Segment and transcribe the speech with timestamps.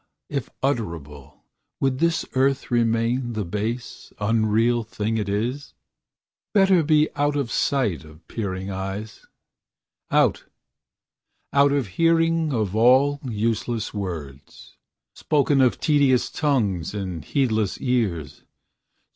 [0.29, 1.43] if utterable,
[1.79, 5.75] would this earth Remain the base, unreal thing it is?
[6.55, 9.27] Better be out of sight of peering eyes;
[10.09, 10.45] Out
[11.53, 14.75] out of hearing of all useless words,
[15.13, 18.41] Spoken of tedious tongues in heedless ears.